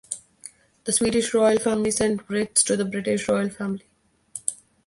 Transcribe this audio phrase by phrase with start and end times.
[0.85, 3.85] The Swedish Royal Family sent wreaths to the British Royal Family.